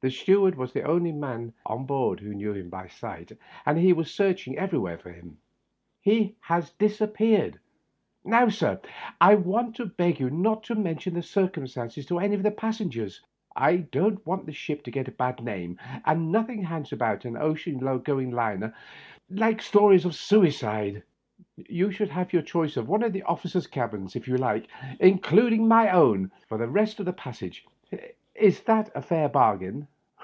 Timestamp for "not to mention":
10.30-11.14